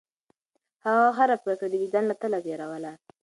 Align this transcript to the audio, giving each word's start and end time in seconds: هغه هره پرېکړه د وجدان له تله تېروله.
هغه 0.85 1.07
هره 1.17 1.35
پرېکړه 1.43 1.67
د 1.69 1.73
وجدان 1.81 2.03
له 2.07 2.15
تله 2.21 2.39
تېروله. 2.45 2.91